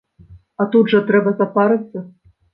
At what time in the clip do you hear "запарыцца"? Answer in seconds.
1.43-2.05